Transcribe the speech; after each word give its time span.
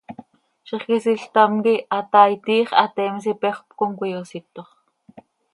Zixquisiil 0.67 1.19
ctam 1.25 1.51
quih 1.63 1.85
hataai, 1.93 2.33
tiix 2.45 2.69
hateems 2.81 3.23
ipexöp 3.33 3.67
com 3.79 3.91
cöiyositox. 3.99 4.69